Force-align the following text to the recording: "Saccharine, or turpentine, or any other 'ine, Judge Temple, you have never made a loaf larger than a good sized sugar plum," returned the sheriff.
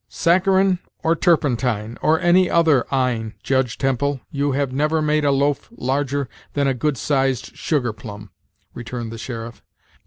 "Saccharine, 0.09 0.79
or 1.03 1.15
turpentine, 1.15 1.95
or 2.01 2.19
any 2.19 2.49
other 2.49 2.87
'ine, 2.91 3.35
Judge 3.43 3.77
Temple, 3.77 4.19
you 4.31 4.53
have 4.53 4.71
never 4.73 4.99
made 4.99 5.23
a 5.23 5.29
loaf 5.29 5.69
larger 5.77 6.27
than 6.53 6.65
a 6.67 6.73
good 6.73 6.97
sized 6.97 7.55
sugar 7.55 7.93
plum," 7.93 8.31
returned 8.73 9.11
the 9.11 9.19
sheriff. 9.19 9.61